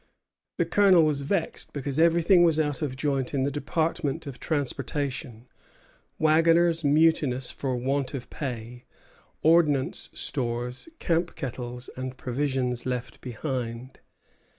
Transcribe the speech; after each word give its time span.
The 0.57 0.65
Colonel 0.65 1.03
was 1.03 1.21
vexed 1.21 1.73
because 1.73 1.99
everything 1.99 2.43
was 2.43 2.59
out 2.59 2.81
of 2.81 2.95
joint 2.95 3.35
in 3.35 3.43
the 3.43 3.51
department 3.51 4.25
of 4.25 4.39
transportation: 4.39 5.45
wagoners 6.17 6.83
mutinous 6.83 7.51
for 7.51 7.75
want 7.77 8.15
of 8.15 8.27
pay; 8.31 8.85
ordnance 9.43 10.09
stores, 10.11 10.89
camp 10.97 11.35
kettles, 11.35 11.87
and 11.95 12.17
provisions 12.17 12.87
left 12.87 13.21
behind. 13.21 13.99